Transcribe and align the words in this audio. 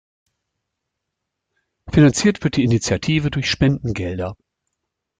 Finanziert 1.91 2.43
wird 2.43 2.55
die 2.55 2.63
Initiative 2.63 3.29
durch 3.29 3.47
Spendengelder. 3.47 4.35